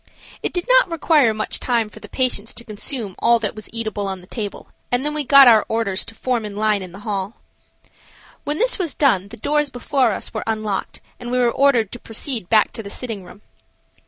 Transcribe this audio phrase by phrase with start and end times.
[0.41, 4.07] It did not require much time for the patients to consume all that was eatable
[4.07, 7.01] on the table, and then we got our orders to form in line in the
[7.05, 7.35] hall.
[8.43, 11.99] When this was done the doors before us were unlocked and we were ordered to
[11.99, 13.43] proceed back to the sitting room.